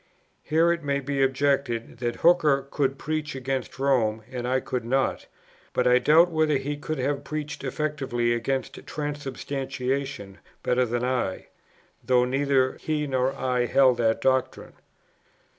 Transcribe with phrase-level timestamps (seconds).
[0.41, 5.27] Here it may be objected, that Hooker could preach against Rome and I could not;
[5.73, 11.49] but I doubt whether he could have preached effectively against Transubstantiation better than I,
[12.03, 14.73] though neither he nor I held that doctrine.